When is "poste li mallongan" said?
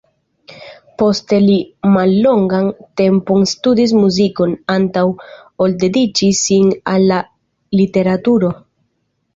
1.01-2.71